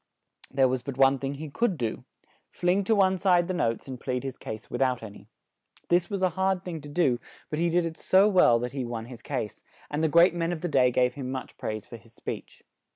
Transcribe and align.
There 0.49 0.67
was 0.67 0.81
but 0.81 0.97
one 0.97 1.19
thing 1.19 1.35
he 1.35 1.47
could 1.51 1.77
do: 1.77 2.05
fling 2.49 2.83
to 2.85 2.95
one 2.95 3.19
side 3.19 3.47
the 3.47 3.53
notes 3.53 3.87
and 3.87 3.99
plead 4.01 4.23
his 4.23 4.35
case 4.35 4.67
without 4.67 5.03
an 5.03 5.13
y. 5.13 5.27
This 5.89 6.09
was 6.09 6.23
a 6.23 6.31
hard 6.31 6.65
thing 6.65 6.81
to 6.81 6.89
do; 6.89 7.19
but 7.51 7.59
he 7.59 7.69
did 7.69 7.85
it 7.85 7.99
so 7.99 8.27
well, 8.27 8.57
that 8.57 8.71
he 8.71 8.83
won 8.83 9.05
his 9.05 9.21
case; 9.21 9.63
and 9.91 10.03
the 10.03 10.07
great 10.09 10.33
men 10.33 10.51
of 10.51 10.61
the 10.61 10.67
day 10.67 10.89
gave 10.89 11.13
him 11.13 11.29
much 11.29 11.55
praise 11.55 11.85
for 11.85 11.97
his 11.97 12.13
speech. 12.13 12.63